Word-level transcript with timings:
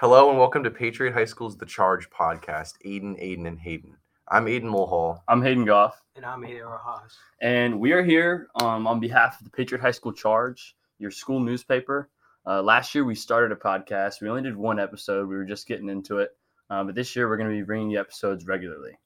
Hello 0.00 0.30
and 0.30 0.38
welcome 0.38 0.62
to 0.62 0.70
Patriot 0.70 1.12
High 1.12 1.24
School's 1.24 1.56
The 1.56 1.66
Charge 1.66 2.08
podcast. 2.10 2.74
Aiden, 2.86 3.20
Aiden, 3.20 3.48
and 3.48 3.58
Hayden. 3.58 3.96
I'm 4.28 4.46
Aiden 4.46 4.70
Mulhall. 4.70 5.24
I'm 5.26 5.42
Hayden 5.42 5.64
Goff, 5.64 6.00
And 6.14 6.24
I'm 6.24 6.42
Aiden 6.42 6.70
Rojas. 6.70 7.16
and 7.42 7.80
we 7.80 7.90
are 7.90 8.04
here 8.04 8.46
um, 8.62 8.86
on 8.86 9.00
behalf 9.00 9.40
of 9.40 9.44
the 9.44 9.50
Patriot 9.50 9.80
High 9.80 9.90
School 9.90 10.12
Charge, 10.12 10.76
your 11.00 11.10
school 11.10 11.40
newspaper. 11.40 12.10
Uh, 12.46 12.62
last 12.62 12.94
year 12.94 13.04
we 13.04 13.16
started 13.16 13.50
a 13.50 13.56
podcast. 13.56 14.20
We 14.20 14.28
only 14.28 14.42
did 14.42 14.56
one 14.56 14.78
episode. 14.78 15.28
We 15.28 15.34
were 15.34 15.44
just 15.44 15.66
getting 15.66 15.88
into 15.88 16.18
it, 16.18 16.30
um, 16.70 16.86
but 16.86 16.94
this 16.94 17.16
year 17.16 17.28
we're 17.28 17.36
going 17.36 17.50
to 17.50 17.56
be 17.56 17.62
bringing 17.62 17.90
you 17.90 17.98
episodes 17.98 18.46
regularly. 18.46 18.96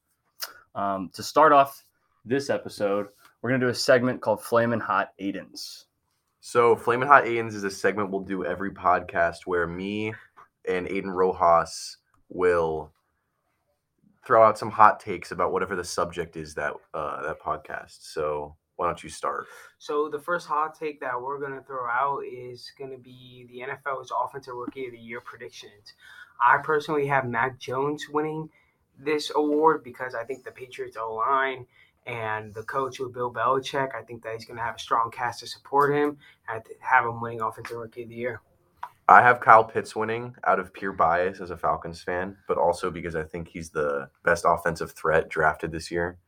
Um, 0.75 1.09
to 1.13 1.23
start 1.23 1.53
off 1.53 1.83
this 2.23 2.51
episode, 2.51 3.07
we're 3.41 3.49
going 3.49 3.61
to 3.61 3.65
do 3.65 3.71
a 3.71 3.75
segment 3.75 4.21
called 4.21 4.43
Flamin' 4.43 4.79
Hot 4.79 5.11
Aidens. 5.17 5.85
So, 6.39 6.75
Flamin' 6.75 7.07
Hot 7.07 7.25
Aidens 7.25 7.55
is 7.55 7.63
a 7.63 7.71
segment 7.71 8.11
we'll 8.11 8.21
do 8.21 8.45
every 8.45 8.69
podcast 8.71 9.47
where 9.47 9.65
me 9.65 10.13
and 10.67 10.87
Aiden 10.87 11.13
Rojas 11.13 11.97
will 12.29 12.91
throw 14.25 14.43
out 14.43 14.57
some 14.57 14.71
hot 14.71 14.99
takes 14.99 15.31
about 15.31 15.51
whatever 15.51 15.75
the 15.75 15.83
subject 15.83 16.35
is 16.37 16.53
that 16.55 16.73
uh, 16.93 17.21
that 17.23 17.41
podcast. 17.41 17.97
So, 18.01 18.55
why 18.75 18.87
don't 18.87 19.03
you 19.03 19.09
start? 19.09 19.45
So 19.77 20.09
the 20.09 20.19
first 20.19 20.47
hot 20.47 20.77
take 20.77 20.99
that 21.01 21.21
we're 21.21 21.39
gonna 21.39 21.63
throw 21.63 21.87
out 21.87 22.21
is 22.25 22.71
gonna 22.77 22.97
be 22.97 23.45
the 23.49 23.59
NFL's 23.59 24.11
Offensive 24.17 24.55
Rookie 24.55 24.85
of 24.85 24.91
the 24.91 24.97
Year 24.97 25.21
predictions. 25.21 25.93
I 26.43 26.57
personally 26.57 27.07
have 27.07 27.25
Mac 27.27 27.59
Jones 27.59 28.07
winning 28.09 28.49
this 28.97 29.31
award 29.35 29.83
because 29.83 30.15
I 30.15 30.23
think 30.23 30.43
the 30.43 30.51
Patriots 30.51 30.97
O 30.97 31.13
line 31.13 31.65
and 32.05 32.53
the 32.53 32.63
coach 32.63 32.99
with 32.99 33.13
Bill 33.13 33.31
Belichick, 33.31 33.95
I 33.95 34.01
think 34.01 34.23
that 34.23 34.33
he's 34.33 34.45
gonna 34.45 34.61
have 34.61 34.75
a 34.75 34.79
strong 34.79 35.11
cast 35.11 35.39
to 35.41 35.47
support 35.47 35.93
him 35.93 36.17
and 36.49 36.63
have 36.79 37.05
him 37.05 37.21
winning 37.21 37.41
Offensive 37.41 37.77
Rookie 37.77 38.03
of 38.03 38.09
the 38.09 38.15
Year. 38.15 38.41
I 39.07 39.21
have 39.21 39.41
Kyle 39.41 39.65
Pitts 39.65 39.95
winning 39.95 40.35
out 40.45 40.59
of 40.59 40.73
pure 40.73 40.93
bias 40.93 41.41
as 41.41 41.51
a 41.51 41.57
Falcons 41.57 42.01
fan, 42.01 42.37
but 42.47 42.57
also 42.57 42.89
because 42.89 43.15
I 43.15 43.23
think 43.23 43.49
he's 43.49 43.69
the 43.69 44.09
best 44.23 44.45
offensive 44.47 44.91
threat 44.91 45.29
drafted 45.29 45.71
this 45.71 45.91
year. 45.91 46.19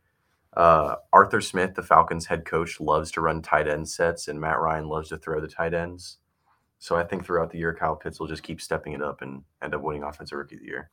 Uh, 0.55 0.95
Arthur 1.13 1.41
Smith, 1.41 1.75
the 1.75 1.83
Falcons 1.83 2.25
head 2.25 2.45
coach, 2.45 2.79
loves 2.79 3.11
to 3.11 3.21
run 3.21 3.41
tight 3.41 3.67
end 3.67 3.87
sets, 3.87 4.27
and 4.27 4.39
Matt 4.39 4.59
Ryan 4.59 4.87
loves 4.87 5.09
to 5.09 5.17
throw 5.17 5.39
the 5.39 5.47
tight 5.47 5.73
ends. 5.73 6.17
So 6.79 6.95
I 6.95 7.03
think 7.03 7.25
throughout 7.25 7.51
the 7.51 7.57
year, 7.57 7.73
Kyle 7.73 7.95
Pitts 7.95 8.19
will 8.19 8.27
just 8.27 8.43
keep 8.43 8.61
stepping 8.61 8.93
it 8.93 9.01
up 9.01 9.21
and 9.21 9.43
end 9.61 9.73
up 9.73 9.81
winning 9.81 10.03
Offensive 10.03 10.37
Rookie 10.37 10.55
of 10.55 10.61
the 10.61 10.67
Year. 10.67 10.91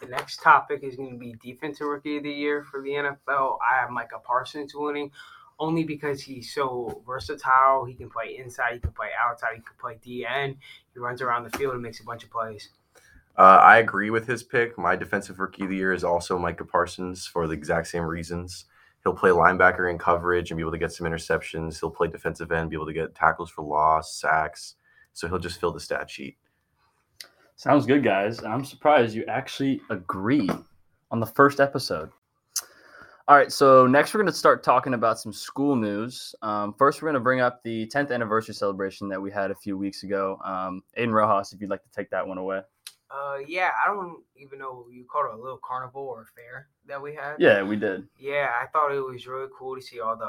The 0.00 0.08
next 0.08 0.42
topic 0.42 0.82
is 0.82 0.96
going 0.96 1.12
to 1.12 1.18
be 1.18 1.36
Defensive 1.42 1.86
Rookie 1.86 2.16
of 2.16 2.24
the 2.24 2.32
Year 2.32 2.64
for 2.64 2.82
the 2.82 2.90
NFL. 2.90 3.58
I 3.60 3.80
have 3.80 3.90
Micah 3.90 4.18
Parsons 4.24 4.72
winning 4.74 5.10
only 5.58 5.84
because 5.84 6.22
he's 6.22 6.54
so 6.54 7.02
versatile. 7.06 7.84
He 7.84 7.94
can 7.94 8.10
play 8.10 8.36
inside, 8.38 8.74
he 8.74 8.80
can 8.80 8.92
play 8.92 9.08
outside, 9.24 9.54
he 9.54 9.60
can 9.60 9.76
play 9.78 9.98
DN. 10.04 10.56
He 10.92 11.00
runs 11.00 11.22
around 11.22 11.44
the 11.44 11.56
field 11.56 11.74
and 11.74 11.82
makes 11.82 12.00
a 12.00 12.04
bunch 12.04 12.24
of 12.24 12.30
plays. 12.30 12.68
Uh, 13.36 13.60
I 13.62 13.78
agree 13.78 14.10
with 14.10 14.26
his 14.26 14.42
pick. 14.42 14.76
My 14.78 14.94
Defensive 14.94 15.38
Rookie 15.38 15.64
of 15.64 15.70
the 15.70 15.76
Year 15.76 15.92
is 15.92 16.04
also 16.04 16.38
Micah 16.38 16.64
Parsons 16.64 17.26
for 17.26 17.46
the 17.46 17.54
exact 17.54 17.86
same 17.86 18.02
reasons. 18.02 18.66
He'll 19.02 19.14
play 19.14 19.30
linebacker 19.30 19.90
in 19.90 19.98
coverage 19.98 20.50
and 20.50 20.58
be 20.58 20.62
able 20.62 20.72
to 20.72 20.78
get 20.78 20.92
some 20.92 21.06
interceptions. 21.06 21.80
He'll 21.80 21.90
play 21.90 22.08
defensive 22.08 22.52
end, 22.52 22.70
be 22.70 22.76
able 22.76 22.86
to 22.86 22.92
get 22.92 23.14
tackles 23.14 23.50
for 23.50 23.62
loss, 23.62 24.14
sacks. 24.20 24.74
So 25.12 25.28
he'll 25.28 25.38
just 25.38 25.60
fill 25.60 25.72
the 25.72 25.80
stat 25.80 26.10
sheet. 26.10 26.36
Sounds 27.56 27.86
good, 27.86 28.04
guys. 28.04 28.42
I'm 28.44 28.64
surprised 28.64 29.14
you 29.14 29.24
actually 29.26 29.80
agree 29.90 30.48
on 31.10 31.20
the 31.20 31.26
first 31.26 31.58
episode. 31.58 32.10
All 33.32 33.38
right, 33.38 33.50
so 33.50 33.86
next 33.86 34.12
we're 34.12 34.20
going 34.20 34.30
to 34.30 34.38
start 34.38 34.62
talking 34.62 34.92
about 34.92 35.18
some 35.18 35.32
school 35.32 35.74
news. 35.74 36.34
Um, 36.42 36.74
first, 36.74 37.00
we're 37.00 37.06
going 37.06 37.14
to 37.14 37.20
bring 37.20 37.40
up 37.40 37.62
the 37.62 37.86
10th 37.86 38.12
anniversary 38.12 38.54
celebration 38.54 39.08
that 39.08 39.22
we 39.22 39.30
had 39.30 39.50
a 39.50 39.54
few 39.54 39.78
weeks 39.78 40.02
ago. 40.02 40.38
Um, 40.44 40.82
Aiden 40.98 41.14
Rojas, 41.14 41.54
if 41.54 41.58
you'd 41.62 41.70
like 41.70 41.82
to 41.82 41.90
take 41.96 42.10
that 42.10 42.28
one 42.28 42.36
away. 42.36 42.60
Uh, 43.10 43.38
yeah, 43.48 43.70
I 43.82 43.88
don't 43.88 44.18
even 44.36 44.58
know 44.58 44.84
you 44.92 45.06
called 45.10 45.28
it 45.32 45.38
a 45.38 45.42
little 45.42 45.58
carnival 45.64 46.02
or 46.02 46.26
fair 46.36 46.68
that 46.86 47.00
we 47.00 47.14
had. 47.14 47.36
Yeah, 47.38 47.62
we 47.62 47.76
did. 47.76 48.06
Yeah, 48.18 48.50
I 48.62 48.66
thought 48.66 48.92
it 48.92 49.00
was 49.00 49.26
really 49.26 49.48
cool 49.58 49.76
to 49.76 49.80
see 49.80 49.98
all 50.00 50.14
the 50.14 50.28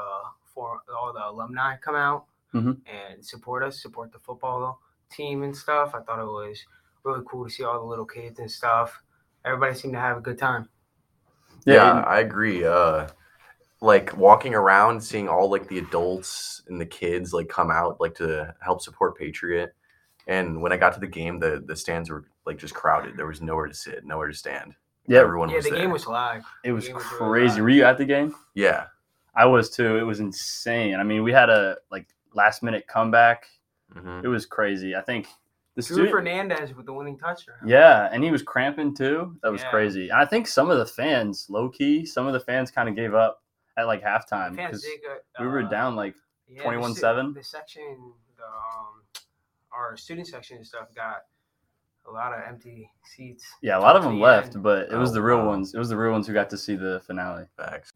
for 0.54 0.80
all 0.98 1.12
the 1.12 1.28
alumni 1.28 1.76
come 1.76 1.96
out 1.96 2.24
Mhm. 2.54 2.80
and 2.86 3.22
support 3.22 3.62
us, 3.62 3.82
support 3.82 4.12
the 4.12 4.18
football 4.18 4.80
team 5.10 5.42
and 5.42 5.54
stuff. 5.54 5.94
I 5.94 6.00
thought 6.00 6.20
it 6.20 6.24
was 6.24 6.64
really 7.02 7.22
cool 7.28 7.44
to 7.44 7.50
see 7.50 7.64
all 7.64 7.80
the 7.80 7.84
little 7.84 8.06
kids 8.06 8.38
and 8.38 8.50
stuff. 8.50 9.02
Everybody 9.44 9.74
seemed 9.74 9.92
to 9.92 10.00
have 10.00 10.16
a 10.16 10.22
good 10.22 10.38
time. 10.38 10.70
Yeah, 11.64 11.80
Aiden- 12.02 12.06
I 12.06 12.20
agree. 12.20 12.64
Uh, 12.64 13.08
like 13.80 14.16
walking 14.16 14.54
around, 14.54 15.00
seeing 15.02 15.28
all 15.28 15.50
like 15.50 15.68
the 15.68 15.78
adults 15.78 16.62
and 16.68 16.80
the 16.80 16.86
kids 16.86 17.32
like 17.34 17.48
come 17.48 17.70
out 17.70 18.00
like 18.00 18.14
to 18.16 18.54
help 18.60 18.80
support 18.80 19.18
Patriot. 19.18 19.74
And 20.26 20.62
when 20.62 20.72
I 20.72 20.76
got 20.78 20.94
to 20.94 21.00
the 21.00 21.06
game, 21.06 21.38
the 21.38 21.62
the 21.66 21.76
stands 21.76 22.08
were 22.10 22.24
like 22.46 22.56
just 22.58 22.74
crowded. 22.74 23.16
There 23.16 23.26
was 23.26 23.42
nowhere 23.42 23.66
to 23.66 23.74
sit, 23.74 24.04
nowhere 24.06 24.28
to 24.28 24.34
stand. 24.34 24.74
yeah, 25.06 25.20
Everyone 25.20 25.50
was 25.52 25.52
like, 25.52 25.54
yeah, 25.54 25.56
was 25.58 25.64
the 25.66 25.70
there. 25.70 25.80
game 25.80 25.90
was 25.92 26.06
live. 26.06 26.44
it 26.64 26.72
was 26.72 26.88
was 26.90 27.02
crazy. 27.02 27.54
live. 27.56 27.62
Were 27.62 27.68
you 27.70 27.84
at 27.84 27.98
the 27.98 28.04
game? 28.06 28.34
yeah, 28.54 28.86
I 29.34 29.44
was 29.46 29.68
too. 29.68 29.98
It 29.98 30.02
was 30.02 30.20
insane. 30.20 30.94
I 30.96 31.02
mean, 31.02 31.22
we 31.22 31.32
had 31.32 31.50
a 31.50 31.76
like 31.90 32.06
last 32.32 32.62
minute 32.62 32.86
comeback. 32.86 33.44
hmm 33.92 34.20
It 34.24 34.28
was 34.28 34.46
crazy. 34.46 34.96
I 34.96 35.02
think 35.02 35.26
the 35.74 35.82
Drew 35.82 35.94
student, 35.96 36.10
Fernandez 36.12 36.74
with 36.74 36.86
the 36.86 36.92
winning 36.92 37.18
touchdown. 37.18 37.56
Yeah, 37.66 38.08
and 38.12 38.22
he 38.22 38.30
was 38.30 38.42
cramping 38.42 38.94
too. 38.94 39.36
That 39.42 39.50
was 39.52 39.62
Yeah. 39.62 39.70
crazy. 39.70 40.08
And 40.08 40.18
I 40.20 40.24
think 40.24 40.46
some 40.46 40.70
of 40.70 40.78
the 40.78 40.86
fans, 40.86 41.46
low 41.50 41.68
key, 41.68 42.06
some 42.06 42.26
of 42.26 42.32
the 42.32 42.40
fans 42.40 42.70
kind 42.70 42.88
of 42.88 42.94
gave 42.94 43.14
up 43.14 43.42
at 43.76 43.86
like 43.88 44.02
halftime 44.02 44.54
because 44.56 44.82
did 44.82 45.00
go- 45.02 45.18
we 45.44 45.48
were 45.50 45.62
uh, 45.64 45.68
down 45.68 45.96
like 45.96 46.14
21-7? 46.62 47.34
The 47.34 47.42
section, 47.42 48.12
the 48.36 48.44
um, 48.44 49.02
our 49.72 49.96
student 49.96 50.26
section 50.28 50.58
and 50.58 50.66
stuff 50.66 50.94
got 50.94 51.24
a 52.06 52.10
lot 52.12 52.32
of 52.32 52.40
empty 52.46 52.88
seats. 53.04 53.44
yeah, 53.62 53.78
a 53.78 53.80
lot 53.80 53.96
of 53.96 54.02
them 54.04 54.16
the 54.16 54.22
left, 54.22 54.54
end. 54.54 54.62
but 54.62 54.90
it 54.92 54.96
was 54.96 55.10
Oh, 55.10 55.14
the 55.14 55.22
real 55.22 55.38
wow. 55.38 55.48
ones. 55.48 55.74
It 55.74 55.78
was 55.78 55.88
the 55.88 55.96
real 55.96 56.12
ones 56.12 56.26
who 56.26 56.32
got 56.34 56.50
to 56.50 56.58
see 56.58 56.76
the 56.76 57.00
finale. 57.06 57.46
facts. 57.56 57.90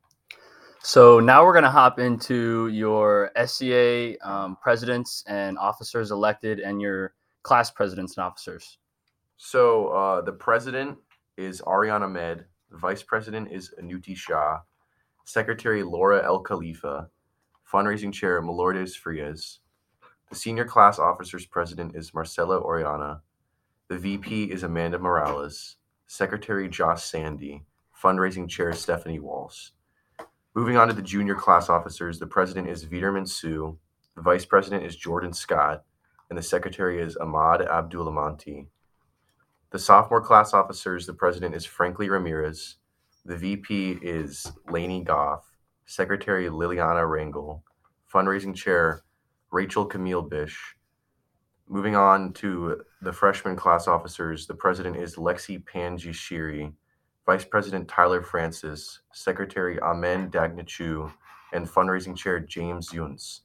So 0.80 1.20
now 1.20 1.44
we're 1.44 1.52
gonna 1.54 1.70
hop 1.70 1.98
into 1.98 2.68
your 2.68 3.30
SCA 3.36 4.16
um, 4.22 4.56
presidents 4.62 5.22
and 5.28 5.58
officers 5.58 6.10
elected, 6.10 6.60
and 6.60 6.80
your 6.80 7.14
class 7.48 7.70
presidents 7.70 8.18
and 8.18 8.26
officers. 8.26 8.76
So 9.38 9.88
uh, 9.88 10.20
the 10.20 10.32
president 10.32 10.98
is 11.38 11.62
Ariana 11.62 12.02
Ahmed. 12.02 12.44
The 12.70 12.76
vice 12.76 13.02
president 13.02 13.50
is 13.50 13.72
Anuti 13.82 14.14
Shah. 14.14 14.58
Secretary 15.24 15.82
Laura 15.82 16.22
El 16.22 16.40
Khalifa. 16.40 17.08
Fundraising 17.72 18.12
chair 18.12 18.42
Melordes 18.42 18.94
Frias. 18.94 19.60
The 20.28 20.36
senior 20.36 20.66
class 20.66 20.98
officers 20.98 21.46
president 21.46 21.96
is 21.96 22.12
Marcela 22.12 22.60
Oriana. 22.60 23.22
The 23.88 23.96
VP 23.96 24.52
is 24.52 24.62
Amanda 24.62 24.98
Morales. 24.98 25.76
Secretary 26.06 26.68
Josh 26.68 27.02
Sandy. 27.02 27.64
Fundraising 27.98 28.46
chair 28.46 28.74
Stephanie 28.74 29.20
Walsh. 29.20 29.70
Moving 30.54 30.76
on 30.76 30.88
to 30.88 30.92
the 30.92 31.00
junior 31.00 31.34
class 31.34 31.70
officers, 31.70 32.18
the 32.18 32.26
president 32.26 32.68
is 32.68 32.84
Viderman 32.84 33.26
Sue. 33.26 33.78
The 34.16 34.22
vice 34.22 34.44
president 34.44 34.84
is 34.84 34.96
Jordan 34.96 35.32
Scott. 35.32 35.84
And 36.30 36.38
the 36.38 36.42
secretary 36.42 37.00
is 37.00 37.16
Ahmad 37.16 37.60
Abdulamanti. 37.60 38.66
The 39.70 39.78
sophomore 39.78 40.22
class 40.22 40.54
officers, 40.54 41.06
the 41.06 41.14
president 41.14 41.54
is 41.54 41.64
Frankly 41.64 42.08
Ramirez. 42.08 42.76
The 43.24 43.36
VP 43.36 43.98
is 44.02 44.50
Laney 44.70 45.02
Goff. 45.04 45.44
Secretary 45.86 46.46
Liliana 46.46 47.06
Rangel. 47.06 47.62
Fundraising 48.12 48.54
chair 48.54 49.02
Rachel 49.50 49.86
Camille 49.86 50.22
Bish. 50.22 50.76
Moving 51.66 51.96
on 51.96 52.32
to 52.34 52.82
the 53.02 53.12
freshman 53.12 53.56
class 53.56 53.86
officers, 53.86 54.46
the 54.46 54.54
president 54.54 54.96
is 54.96 55.16
Lexi 55.16 55.62
Panjishiri. 55.62 56.72
Vice 57.26 57.44
President 57.44 57.88
Tyler 57.88 58.22
Francis. 58.22 59.00
Secretary 59.12 59.78
Amen 59.80 60.30
Dagnachu. 60.30 61.12
And 61.52 61.68
fundraising 61.68 62.16
chair 62.16 62.40
James 62.40 62.92
Yuns. 62.92 63.42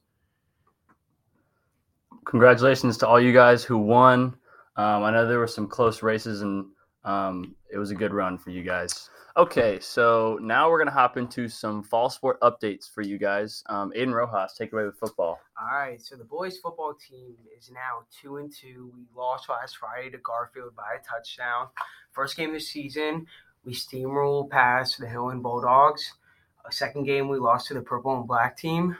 Congratulations 2.24 2.98
to 2.98 3.08
all 3.08 3.20
you 3.20 3.32
guys 3.32 3.64
who 3.64 3.78
won. 3.78 4.36
Um, 4.76 5.04
I 5.04 5.10
know 5.10 5.26
there 5.26 5.38
were 5.38 5.46
some 5.46 5.68
close 5.68 6.02
races, 6.02 6.42
and 6.42 6.66
um, 7.04 7.54
it 7.72 7.78
was 7.78 7.90
a 7.90 7.94
good 7.94 8.12
run 8.12 8.38
for 8.38 8.50
you 8.50 8.62
guys. 8.62 9.08
Okay, 9.36 9.80
so 9.80 10.38
now 10.40 10.70
we're 10.70 10.78
gonna 10.78 10.92
hop 10.92 11.16
into 11.16 11.48
some 11.48 11.82
fall 11.82 12.08
sport 12.08 12.40
updates 12.40 12.88
for 12.88 13.02
you 13.02 13.18
guys. 13.18 13.64
Um, 13.66 13.92
Aiden 13.96 14.14
Rojas, 14.14 14.54
take 14.56 14.72
away 14.72 14.84
with 14.84 14.96
football. 14.96 15.40
All 15.60 15.76
right, 15.76 16.00
so 16.00 16.14
the 16.14 16.24
boys 16.24 16.58
football 16.58 16.94
team 16.94 17.34
is 17.58 17.68
now 17.68 18.04
two 18.22 18.36
and 18.36 18.52
two. 18.52 18.92
We 18.94 19.02
lost 19.16 19.48
last 19.48 19.76
Friday 19.76 20.10
to 20.10 20.18
Garfield 20.18 20.76
by 20.76 20.98
a 21.00 21.02
touchdown. 21.02 21.66
First 22.12 22.36
game 22.36 22.50
of 22.50 22.54
the 22.54 22.60
season, 22.60 23.26
we 23.64 23.72
steamrolled 23.74 24.50
past 24.50 25.00
the 25.00 25.08
Hylton 25.08 25.42
Bulldogs. 25.42 26.14
A 26.64 26.70
second 26.70 27.02
game, 27.02 27.28
we 27.28 27.38
lost 27.38 27.66
to 27.68 27.74
the 27.74 27.80
purple 27.80 28.16
and 28.16 28.28
black 28.28 28.56
team. 28.56 28.96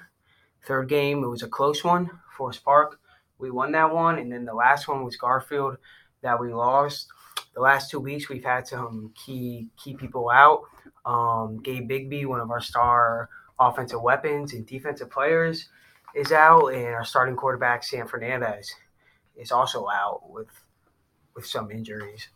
Third 0.67 0.89
game, 0.89 1.23
it 1.23 1.29
was 1.29 1.45
a 1.45 1.49
close 1.49 1.85
one, 1.85 2.11
Forest 2.37 2.65
Park. 2.65 2.99
We 3.39 3.51
won 3.51 3.73
that 3.73 3.93
one, 3.93 4.19
and 4.19 4.31
then 4.31 4.45
the 4.45 4.55
last 4.55 4.89
one 4.89 5.05
was 5.05 5.17
Garfield 5.17 5.77
that 6.23 6.41
we 6.41 6.53
lost. 6.53 7.09
The 7.55 7.61
last 7.61 7.91
two 7.91 8.01
weeks, 8.01 8.29
we've 8.29 8.45
had 8.45 8.67
some 8.67 9.13
key 9.15 9.69
key 9.83 9.95
people 9.95 10.31
out. 10.31 10.63
Um, 11.05 11.61
Gabe 11.63 11.89
Bigby, 11.89 12.27
one 12.27 12.41
of 12.41 12.51
our 12.51 12.61
star 12.61 13.29
offensive 13.59 14.03
weapons 14.03 14.53
and 14.53 14.67
defensive 14.67 15.11
players, 15.11 15.69
is 16.15 16.33
out, 16.33 16.69
and 16.69 16.87
our 16.87 17.05
starting 17.05 17.37
quarterback 17.37 17.85
Sam 17.85 18.07
Fernandez 18.07 18.73
is 19.37 19.53
also 19.53 19.87
out 19.89 20.23
with 20.31 20.49
with 21.35 21.47
some 21.47 21.71
injuries. 21.71 22.29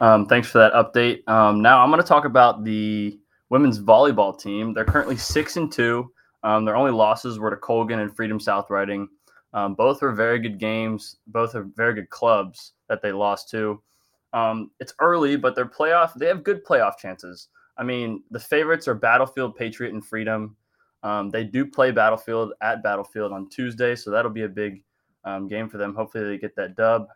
Um, 0.00 0.26
thanks 0.26 0.48
for 0.48 0.58
that 0.58 0.72
update. 0.72 1.26
Um, 1.28 1.60
now 1.62 1.82
I'm 1.82 1.90
going 1.90 2.02
to 2.02 2.06
talk 2.06 2.24
about 2.24 2.64
the 2.64 3.18
women's 3.50 3.80
volleyball 3.80 4.38
team. 4.38 4.72
They're 4.72 4.84
currently 4.84 5.16
six 5.16 5.56
and 5.56 5.70
two. 5.70 6.10
Um, 6.42 6.64
their 6.64 6.76
only 6.76 6.90
losses 6.90 7.38
were 7.38 7.50
to 7.50 7.56
Colgan 7.56 8.00
and 8.00 8.14
Freedom 8.14 8.40
South 8.40 8.70
Riding. 8.70 9.08
Um, 9.54 9.74
both 9.74 10.02
are 10.02 10.12
very 10.12 10.38
good 10.38 10.58
games. 10.58 11.16
Both 11.26 11.54
are 11.54 11.68
very 11.76 11.94
good 11.94 12.10
clubs 12.10 12.72
that 12.88 13.02
they 13.02 13.12
lost 13.12 13.50
to. 13.50 13.82
Um, 14.32 14.70
it's 14.80 14.94
early, 14.98 15.36
but 15.36 15.54
they're 15.54 15.66
playoff. 15.66 16.14
They 16.14 16.26
have 16.26 16.42
good 16.42 16.64
playoff 16.64 16.96
chances. 16.96 17.48
I 17.76 17.82
mean, 17.82 18.22
the 18.30 18.40
favorites 18.40 18.88
are 18.88 18.94
Battlefield, 18.94 19.56
Patriot, 19.56 19.92
and 19.92 20.04
Freedom. 20.04 20.56
Um, 21.02 21.30
they 21.30 21.44
do 21.44 21.66
play 21.66 21.90
Battlefield 21.90 22.52
at 22.60 22.82
Battlefield 22.82 23.32
on 23.32 23.48
Tuesday, 23.48 23.94
so 23.94 24.10
that'll 24.10 24.30
be 24.30 24.44
a 24.44 24.48
big 24.48 24.84
um, 25.24 25.48
game 25.48 25.68
for 25.68 25.78
them. 25.78 25.94
Hopefully, 25.94 26.24
they 26.24 26.38
get 26.38 26.56
that 26.56 26.76
dub. 26.76 27.08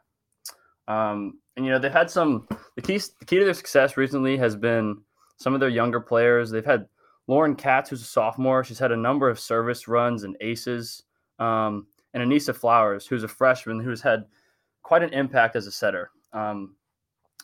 Um, 0.89 1.39
and 1.56 1.65
you 1.65 1.73
know, 1.73 1.79
they've 1.79 1.93
had 1.93 2.11
some. 2.11 2.49
The 2.75 2.82
key, 2.82 2.99
the 2.99 3.25
key 3.25 3.39
to 3.39 3.44
their 3.44 3.55
success 3.55 3.97
recently 3.97 4.37
has 4.37 4.56
been 4.56 5.00
some 5.39 5.55
of 5.55 5.61
their 5.61 5.69
younger 5.69 6.00
players. 6.00 6.50
They've 6.50 6.65
had 6.65 6.87
Lauren 7.29 7.55
Katz, 7.55 7.91
who's 7.91 8.03
a 8.03 8.06
sophomore. 8.06 8.65
She's 8.65 8.79
had 8.79 8.93
a 8.93 8.97
number 8.97 9.29
of 9.29 9.41
service 9.41 9.89
runs 9.89 10.25
and 10.25 10.37
aces. 10.41 11.05
Um, 11.39 11.87
and 12.17 12.33
Anissa 12.33 12.57
Flowers, 12.57 13.07
who's 13.07 13.25
a 13.25 13.29
freshman, 13.29 13.79
who's 13.79 14.01
had 14.01 14.25
quite 14.83 15.03
an 15.03 15.13
impact 15.13 15.55
as 15.55 15.67
a 15.67 15.71
setter. 15.71 16.11
Um, 16.33 16.75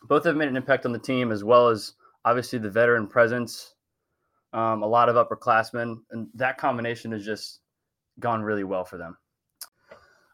both 0.05 0.25
have 0.25 0.35
made 0.35 0.49
an 0.49 0.57
impact 0.57 0.87
on 0.87 0.93
the 0.93 0.99
team, 0.99 1.31
as 1.31 1.45
well 1.45 1.69
as 1.69 1.93
obviously 2.25 2.59
the 2.59 2.71
veteran 2.71 3.07
presence, 3.07 3.75
um, 4.55 4.83
a 4.83 4.87
lot 4.87 5.11
of 5.11 5.17
upperclassmen, 5.17 5.99
and 6.11 6.29
that 6.35 6.57
combination 6.57 7.13
has 7.13 7.23
just 7.25 7.61
gone 8.19 8.43
really 8.43 8.65
well 8.65 8.85
for 8.85 8.97
them. 8.97 9.19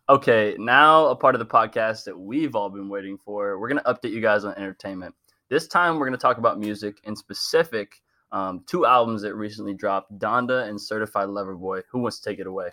Okay, 0.09 0.55
now 0.57 1.07
a 1.07 1.17
part 1.17 1.35
of 1.35 1.41
the 1.41 1.45
podcast 1.45 2.05
that 2.05 2.17
we've 2.17 2.55
all 2.55 2.71
been 2.71 2.89
waiting 2.89 3.19
for. 3.19 3.59
We're 3.59 3.69
going 3.69 3.83
to 3.83 3.93
update 3.93 4.13
you 4.13 4.21
guys 4.21 4.45
on 4.45 4.55
entertainment. 4.55 5.17
This 5.51 5.67
time, 5.67 5.99
we're 5.99 6.07
going 6.07 6.19
to 6.19 6.23
talk 6.23 6.39
about 6.39 6.61
music, 6.61 6.99
in 7.03 7.17
specific, 7.17 8.01
um, 8.31 8.63
two 8.67 8.87
albums 8.87 9.23
that 9.23 9.35
recently 9.35 9.75
dropped 9.75 10.17
Donda 10.17 10.69
and 10.69 10.81
Certified 10.81 11.29
Lover 11.29 11.57
Boy. 11.57 11.81
Who 11.91 11.99
wants 11.99 12.21
to 12.21 12.31
take 12.31 12.39
it 12.39 12.47
away? 12.47 12.71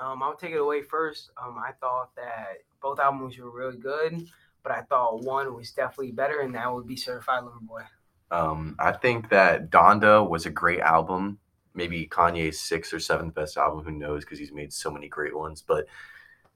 Um, 0.00 0.22
I'll 0.22 0.36
take 0.36 0.52
it 0.52 0.60
away 0.60 0.82
first. 0.82 1.30
Um, 1.42 1.56
I 1.58 1.72
thought 1.80 2.14
that 2.16 2.58
both 2.80 2.98
albums 2.98 3.38
were 3.38 3.50
really 3.50 3.78
good, 3.78 4.26
but 4.62 4.72
I 4.72 4.82
thought 4.82 5.24
one 5.24 5.54
was 5.54 5.70
definitely 5.72 6.12
better, 6.12 6.40
and 6.40 6.54
that 6.54 6.72
would 6.72 6.86
be 6.86 6.96
Certified 6.96 7.44
Lover 7.44 7.58
Boy. 7.62 7.82
Um, 8.30 8.76
I 8.78 8.92
think 8.92 9.28
that 9.30 9.70
Donda 9.70 10.28
was 10.28 10.46
a 10.46 10.50
great 10.50 10.80
album. 10.80 11.38
Maybe 11.74 12.06
Kanye's 12.06 12.60
sixth 12.60 12.92
or 12.92 13.00
seventh 13.00 13.34
best 13.34 13.56
album. 13.56 13.84
Who 13.84 13.92
knows? 13.92 14.24
Because 14.24 14.38
he's 14.38 14.52
made 14.52 14.72
so 14.72 14.90
many 14.90 15.08
great 15.08 15.36
ones. 15.36 15.62
But 15.62 15.86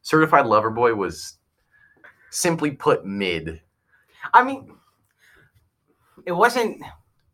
Certified 0.02 0.46
Lover 0.46 0.70
Boy 0.70 0.94
was 0.94 1.36
simply 2.30 2.70
put 2.70 3.04
mid. 3.04 3.60
I 4.32 4.42
mean, 4.42 4.74
it 6.26 6.32
wasn't. 6.32 6.82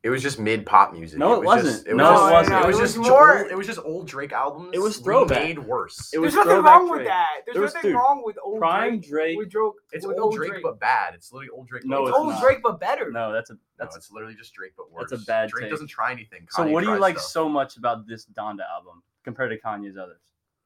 It 0.07 0.11
was 0.11 0.23
just 0.23 0.39
mid 0.39 0.65
pop 0.65 0.93
music. 0.93 1.19
No, 1.19 1.33
it 1.35 1.39
was 1.39 1.47
wasn't. 1.47 1.75
Just, 1.75 1.87
it 1.89 1.95
No, 1.97 2.13
was 2.13 2.21
it 2.31 2.33
wasn't. 2.33 2.65
It 2.65 2.67
was 2.69 2.77
It 2.79 2.83
just 2.83 2.97
more- 2.99 3.39
Old, 3.43 3.51
it 3.51 3.57
was 3.57 3.67
just 3.67 3.81
old 3.81 4.07
Drake 4.07 4.33
albums. 4.33 4.71
It 4.73 4.79
was 4.79 4.99
throwback. 4.99 5.43
Made 5.43 5.59
worse. 5.59 6.13
It 6.15 6.19
was 6.19 6.33
There's 6.33 6.47
nothing 6.47 6.63
throwback 6.63 6.79
wrong 6.79 6.91
with 6.91 7.05
that. 7.07 7.29
There's 7.45 7.55
There 7.55 7.63
was- 7.65 7.75
nothing 7.75 7.91
dude, 7.91 7.97
wrong 7.99 8.23
with 8.25 8.39
old 8.41 8.59
Prime 8.61 9.01
Drake. 9.01 9.09
Drake. 9.11 9.39
With 9.39 9.49
Drake 9.51 9.73
it's 9.91 10.07
with 10.07 10.19
old 10.19 10.37
Drake, 10.37 10.63
but 10.63 10.79
bad. 10.79 11.15
It's 11.15 11.33
literally 11.33 11.51
old 11.51 11.67
Drake. 11.67 11.85
No, 11.85 11.97
but 11.97 12.03
it's 12.03 12.09
it's 12.11 12.19
old 12.19 12.29
not. 12.35 12.41
Drake, 12.43 12.59
but 12.63 12.79
better. 12.79 13.11
No, 13.11 13.33
that's 13.33 13.51
a 13.51 13.55
No, 13.55 13.59
that's 13.79 13.97
it's 13.97 14.13
literally 14.13 14.37
just 14.37 14.55
Drake, 14.55 14.75
but 14.77 14.93
worse. 14.93 15.11
That's 15.11 15.23
a 15.23 15.27
bad 15.27 15.49
Drake 15.51 15.65
take. 15.65 15.71
doesn't 15.73 15.89
try 15.89 16.13
anything. 16.13 16.47
So 16.51 16.65
what 16.69 16.85
do 16.85 16.91
you 16.91 16.99
like 16.99 17.19
stuff. 17.19 17.31
so 17.33 17.49
much 17.49 17.77
about 17.77 18.07
this 18.07 18.27
Donda 18.27 18.63
album 18.73 19.03
compared 19.25 19.51
to 19.51 19.59
Kanye's 19.61 19.97
others? 19.99 20.21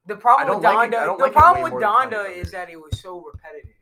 The 0.04 0.16
problem 0.16 0.48
with 0.56 0.62
don't 0.62 0.75
like 0.75 0.92
it- 0.92 0.96
I 0.98 1.06
Donda, 1.06 1.19
the 1.19 1.31
problem 1.32 1.62
with 1.62 1.82
Donda 1.82 2.31
is 2.31 2.50
that 2.50 2.69
it 2.69 2.78
was 2.78 3.00
so 3.00 3.20
repetitive. 3.25 3.72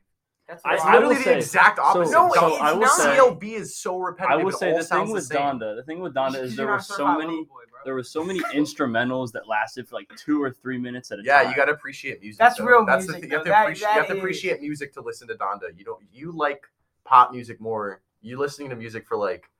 That's 0.49 0.65
I- 0.65 0.77
I 0.77 0.99
will 0.99 1.11
the 1.11 1.17
say- 1.17 1.37
exact 1.37 1.79
opposite. 1.79 2.11
No, 2.12 2.31
Don- 2.35 2.53
it's 2.53 2.61
I 2.62 2.73
will 2.73 2.81
not. 2.81 2.91
say- 2.97 3.17
CLB 3.19 3.55
is 3.55 3.77
so 3.77 3.99
repetitive. 3.99 4.41
I 4.41 4.43
will 4.43 4.50
say 4.53 4.73
the 4.73 4.83
thing 4.83 5.11
with 5.11 5.29
the. 5.29 5.35
Donda, 5.35 5.77
the 5.77 5.83
thing 5.83 6.00
with 6.00 6.15
Donda 6.15 6.43
is 6.43 6.56
there 6.56 6.67
were 6.69 6.79
so 6.79 7.06
many 7.19 7.45
Boy, 7.45 7.55
there 7.85 7.93
were 7.95 8.03
so 8.03 8.25
many 8.25 8.41
instrumentals 8.55 9.31
that 9.33 9.47
lasted 9.47 9.87
for 9.89 9.97
like 9.97 10.09
two 10.17 10.43
or 10.43 10.50
three 10.50 10.79
minutes 10.79 11.12
at 11.12 11.19
a 11.19 11.23
Yeah, 11.23 11.35
time. 11.37 11.45
Yeah, 11.45 11.50
you 11.50 11.56
got 11.56 11.65
to 11.67 11.73
appreciate 11.73 12.21
music. 12.23 12.39
That's 12.39 12.59
though. 12.59 12.65
real 12.65 12.87
That's 12.87 13.05
music, 13.06 13.15
the 13.17 13.21
thing. 13.21 13.31
You 13.31 13.37
have 13.37 13.45
to, 13.45 13.50
That- 13.50 13.81
you 13.81 13.87
have 13.87 14.06
to 14.09 14.17
appreciate 14.19 14.61
music 14.62 14.95
to 14.95 15.03
listen 15.03 15.29
to 15.29 15.35
Donda. 15.35 15.77
You 15.77 15.85
don't. 15.85 16.03
You 16.11 16.33
like 16.33 16.67
pop 17.05 17.31
music 17.31 17.61
more. 17.61 18.01
You 18.23 18.39
listening 18.39 18.71
to 18.71 18.77
music 18.77 19.06
for 19.06 19.17
like 19.19 19.51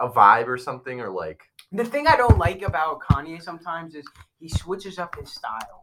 a 0.00 0.08
vibe 0.08 0.48
or 0.48 0.58
something, 0.58 1.00
or 1.00 1.08
like 1.08 1.42
The 1.70 1.84
thing 1.84 2.08
I 2.08 2.16
don't 2.16 2.36
like 2.38 2.62
about 2.62 2.98
Kanye 3.00 3.40
sometimes 3.40 3.94
is 3.94 4.04
he 4.40 4.48
switches 4.48 4.98
up 4.98 5.14
his 5.16 5.30
style. 5.32 5.81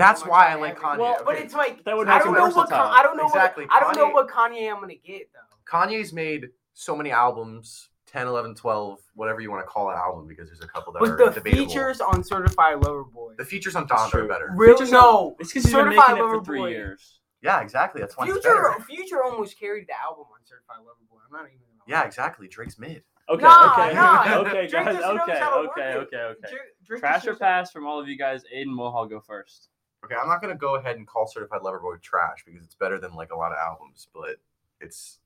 That's 0.00 0.24
why 0.26 0.48
I 0.50 0.54
like 0.54 0.78
Kanye. 0.78 0.98
Well, 0.98 1.22
But 1.24 1.36
it's 1.36 1.54
like 1.54 1.84
That 1.84 1.96
would 1.96 2.08
I 2.08 2.18
don't 2.18 2.32
know 2.34 2.40
what 2.42 2.54
versatile. 2.54 2.66
Con- 2.88 2.98
I 2.98 3.02
don't 3.02 3.16
know 3.16 3.26
Exactly. 3.26 3.66
what 3.66 3.72
I 3.74 3.80
don't 3.80 3.96
know 3.96 4.08
what 4.10 4.28
Kanye 4.28 4.72
I'm 4.72 4.80
gonna 4.80 4.94
get 4.96 5.30
though. 5.32 5.56
Kanye's 5.70 6.12
made 6.12 6.48
so 6.72 6.96
many 6.96 7.10
albums 7.12 7.88
10, 8.06 8.26
11, 8.26 8.56
12, 8.56 8.98
whatever 9.14 9.40
you 9.40 9.50
want 9.52 9.62
to 9.64 9.68
call 9.68 9.88
an 9.90 9.96
album, 9.96 10.26
because 10.26 10.48
there's 10.48 10.62
a 10.62 10.66
couple 10.66 10.92
that 10.94 10.98
But 10.98 11.10
are 11.10 11.16
the 11.16 11.30
debatable. 11.30 11.66
features 11.68 12.00
on 12.00 12.24
Certified 12.24 12.82
Lover 12.84 13.04
Boy. 13.04 13.34
the 13.38 13.44
features 13.44 13.76
on 13.76 13.86
That's 13.86 14.02
Donda 14.02 14.10
true. 14.10 14.24
are 14.24 14.28
better. 14.28 14.50
Really 14.56 14.72
Features 14.74 14.90
no. 14.90 15.36
It's 15.38 15.52
because 15.52 15.64
he's 15.66 15.72
been 15.72 15.84
Certified 15.84 16.08
making 16.08 16.16
it 16.16 16.26
Lover 16.26 16.38
for 16.40 16.44
three 16.44 16.58
Boy. 16.58 16.70
years. 16.70 17.20
Yeah, 17.42 17.60
exactly. 17.60 18.00
That's 18.00 18.16
why 18.16 18.24
it's 18.24 18.32
Future 18.32 18.48
better. 18.76 18.84
Future 18.84 19.22
almost 19.22 19.58
carried 19.60 19.86
the 19.86 19.94
album 20.00 20.24
on 20.32 20.38
Certified 20.44 20.78
Lover 20.78 20.98
Boy. 21.08 21.18
I'm 21.24 21.32
not 21.32 21.46
even. 21.46 21.60
gonna 21.60 21.82
Yeah, 21.86 22.04
exactly. 22.04 22.48
Drake's 22.48 22.78
mid. 22.80 23.04
Okay, 23.28 23.42
Nah, 23.44 23.72
okay, 23.86 23.94
nah. 23.94 24.34
okay, 24.40 24.66
guys, 24.66 24.70
just 24.72 25.00
knows 25.00 25.20
okay, 25.20 25.38
how 25.38 25.54
to 25.54 25.60
work 25.62 25.70
okay, 25.78 25.90
it. 25.92 25.96
okay, 25.98 26.16
okay. 26.16 26.40
Drake- 26.50 26.60
Drake 26.84 27.00
Trash 27.00 27.26
or 27.28 27.36
pass 27.36 27.70
from 27.70 27.86
all 27.86 28.00
of 28.00 28.08
you 28.08 28.18
guys. 28.18 28.42
Aiden 28.52 28.66
Mohawk 28.74 29.08
go 29.10 29.20
first. 29.20 29.68
Okay, 30.04 30.14
I'm 30.14 30.28
not 30.28 30.40
gonna 30.40 30.54
go 30.54 30.76
ahead 30.76 30.96
and 30.96 31.06
call 31.06 31.26
Certified 31.26 31.62
Lover 31.62 31.78
Boy 31.78 31.96
trash 31.96 32.42
because 32.44 32.64
it's 32.64 32.74
better 32.74 32.98
than 32.98 33.14
like 33.14 33.32
a 33.32 33.36
lot 33.36 33.52
of 33.52 33.58
albums, 33.58 34.08
but 34.14 34.36
it's. 34.80 35.18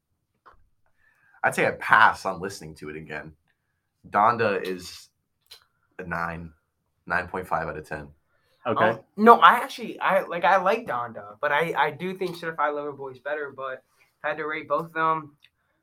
I'd 1.43 1.55
say 1.55 1.67
I 1.67 1.73
pass 1.73 2.25
on 2.25 2.41
listening 2.41 2.75
to 2.77 2.89
it 2.89 2.97
again. 2.97 3.33
Donda 4.11 4.63
is 4.67 5.09
a 5.99 6.05
nine, 6.05 6.53
nine 7.07 7.29
point 7.29 7.47
five 7.47 7.69
out 7.69 7.79
of 7.79 7.89
ten. 7.89 8.09
Okay. 8.67 8.85
Um, 8.85 9.01
no, 9.17 9.39
I 9.41 9.55
actually 9.55 9.99
I 10.01 10.23
like 10.23 10.45
I 10.45 10.57
like 10.57 10.87
Donda, 10.87 11.37
but 11.41 11.53
I 11.53 11.75
I 11.77 11.91
do 11.91 12.15
think 12.17 12.37
Certified 12.37 12.75
Lover 12.75 12.93
Boy 12.93 13.11
is 13.11 13.19
better. 13.19 13.53
But 13.55 13.83
if 14.19 14.25
I 14.25 14.29
had 14.29 14.39
to 14.39 14.47
rate 14.47 14.69
both 14.69 14.87
of 14.87 14.93
them, 14.93 15.37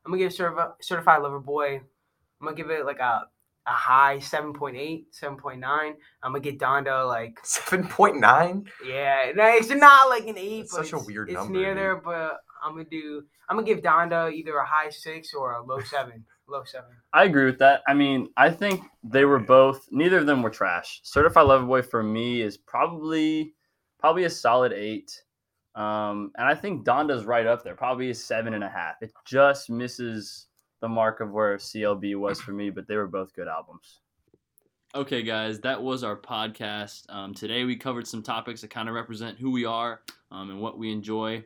I'm 0.05 0.11
gonna 0.11 0.23
give 0.23 0.33
Certified 0.33 0.71
Certified 0.81 1.21
Lover 1.21 1.39
Boy. 1.39 1.75
I'm 1.75 2.45
gonna 2.47 2.55
give 2.55 2.71
it 2.71 2.85
like 2.85 2.99
a 2.99 3.27
a 3.67 3.71
high 3.71 4.17
7.8, 4.17 5.05
7.9. 5.13 5.63
I'm 5.63 5.93
gonna 6.23 6.39
get 6.39 6.57
Donda 6.59 7.07
like 7.07 7.39
Seven 7.43 7.87
point 7.87 8.19
nine. 8.19 8.65
yeah, 8.85 9.31
no, 9.35 9.45
it's 9.47 9.69
not 9.69 10.09
like 10.09 10.27
an 10.27 10.37
eight. 10.37 10.61
It's 10.61 10.75
but 10.75 10.83
such 10.85 10.93
a 10.93 10.95
it's- 10.97 11.07
weird 11.07 11.29
It's 11.29 11.35
number, 11.35 11.53
near 11.59 11.69
dude. 11.73 11.77
there, 11.77 11.95
but 11.97 12.37
I'm 12.63 12.73
gonna 12.73 12.85
do. 12.85 13.23
I'm 13.49 13.57
gonna 13.57 13.67
give 13.67 13.81
Donda 13.81 14.31
either 14.33 14.57
a 14.57 14.65
high 14.65 14.89
six 14.89 15.33
or 15.33 15.53
a 15.53 15.63
low 15.63 15.79
seven. 15.85 16.25
Low 16.47 16.63
seven. 16.65 16.89
I 17.13 17.23
agree 17.25 17.45
with 17.45 17.59
that. 17.59 17.81
I 17.87 17.93
mean, 17.93 18.27
I 18.35 18.49
think 18.49 18.81
they 19.03 19.25
were 19.25 19.39
both. 19.39 19.87
Neither 19.91 20.17
of 20.17 20.25
them 20.25 20.41
were 20.41 20.49
trash. 20.49 20.99
Certified 21.03 21.45
Lover 21.45 21.65
Boy 21.65 21.81
for 21.81 22.03
me 22.03 22.41
is 22.41 22.57
probably 22.57 23.53
probably 23.99 24.23
a 24.25 24.29
solid 24.29 24.73
eight, 24.73 25.11
um, 25.75 26.31
and 26.37 26.47
I 26.47 26.55
think 26.55 26.85
Donda's 26.85 27.23
right 27.25 27.45
up 27.45 27.63
there, 27.63 27.75
probably 27.75 28.09
a 28.09 28.15
seven 28.15 28.53
and 28.53 28.63
a 28.63 28.69
half. 28.69 28.95
It 29.01 29.11
just 29.25 29.69
misses 29.69 30.47
the 30.81 30.89
mark 30.89 31.21
of 31.21 31.31
where 31.31 31.57
CLB 31.57 32.17
was 32.17 32.41
for 32.41 32.51
me, 32.51 32.69
but 32.69 32.87
they 32.87 32.95
were 32.95 33.07
both 33.07 33.33
good 33.33 33.47
albums. 33.47 33.99
Okay, 34.93 35.23
guys, 35.23 35.59
that 35.61 35.81
was 35.81 36.03
our 36.03 36.17
podcast. 36.17 37.09
Um, 37.09 37.33
today 37.33 37.63
we 37.63 37.77
covered 37.77 38.07
some 38.07 38.21
topics 38.21 38.61
that 38.61 38.71
kind 38.71 38.89
of 38.89 38.95
represent 38.95 39.37
who 39.37 39.51
we 39.51 39.63
are 39.63 40.01
um, 40.31 40.49
and 40.49 40.59
what 40.59 40.77
we 40.77 40.91
enjoy. 40.91 41.43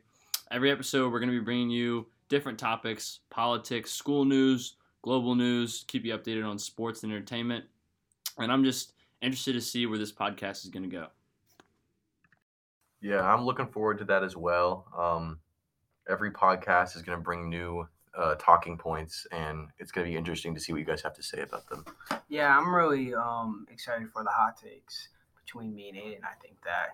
Every 0.50 0.72
episode, 0.72 1.12
we're 1.12 1.20
going 1.20 1.32
to 1.32 1.38
be 1.38 1.44
bringing 1.44 1.70
you 1.70 2.08
different 2.28 2.58
topics 2.58 3.20
politics, 3.30 3.92
school 3.92 4.26
news, 4.26 4.78
global 5.04 5.36
news, 5.36 5.86
keep 5.88 6.06
you 6.06 6.18
updated 6.18 6.48
on 6.48 6.58
sports 6.58 7.04
and 7.04 7.12
entertainment. 7.12 7.66
And 8.40 8.52
I'm 8.52 8.64
just 8.64 8.94
interested 9.22 9.54
to 9.54 9.62
see 9.62 9.86
where 9.86 10.00
this 10.00 10.12
podcast 10.12 10.64
is 10.64 10.72
going 10.72 10.90
to 10.90 10.96
go. 10.96 11.08
Yeah, 13.02 13.22
I'm 13.22 13.46
looking 13.46 13.68
forward 13.68 14.00
to 14.00 14.06
that 14.06 14.24
as 14.24 14.36
well. 14.36 14.88
Um, 14.98 15.40
every 16.10 16.32
podcast 16.32 16.96
is 16.96 17.02
gonna 17.02 17.22
bring 17.22 17.50
new 17.50 17.88
uh, 18.18 18.36
talking 18.36 18.78
points, 18.78 19.28
and 19.32 19.68
it's 19.80 19.92
gonna 19.92 20.08
be 20.08 20.16
interesting 20.16 20.54
to 20.56 20.60
see 20.60 20.72
what 20.72 20.80
you 20.80 20.86
guys 20.86 21.02
have 21.02 21.14
to 21.16 21.24
say 21.24 21.42
about 21.42 21.68
them. 21.70 21.86
Yeah, 22.30 22.58
I'm 22.58 22.74
really 22.74 23.14
um 23.14 23.66
excited 23.72 24.10
for 24.12 24.24
the 24.24 24.30
hot 24.30 24.58
takes 24.62 25.10
between 25.44 25.76
me 25.76 25.90
and 25.90 25.98
Aiden. 25.98 26.24
I 26.24 26.36
think 26.42 26.58
that 26.64 26.90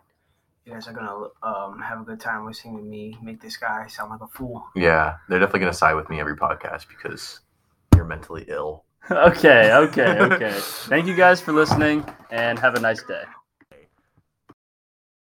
you 0.65 0.73
guys 0.73 0.87
are 0.87 0.93
gonna 0.93 1.27
um 1.43 1.81
have 1.81 2.01
a 2.01 2.03
good 2.03 2.19
time 2.19 2.45
listening 2.45 2.77
to 2.77 2.83
me 2.83 3.17
make 3.21 3.41
this 3.41 3.57
guy 3.57 3.87
sound 3.87 4.11
like 4.11 4.21
a 4.21 4.27
fool. 4.27 4.65
Yeah, 4.75 5.17
they're 5.29 5.39
definitely 5.39 5.61
gonna 5.61 5.73
side 5.73 5.95
with 5.95 6.09
me 6.09 6.19
every 6.19 6.35
podcast 6.35 6.87
because 6.87 7.39
you're 7.95 8.05
mentally 8.05 8.45
ill. 8.47 8.85
okay, 9.11 9.73
okay, 9.73 10.19
okay. 10.19 10.57
Thank 10.59 11.07
you 11.07 11.15
guys 11.15 11.41
for 11.41 11.53
listening 11.53 12.05
and 12.29 12.59
have 12.59 12.75
a 12.75 12.79
nice 12.79 13.03
day. 13.03 13.23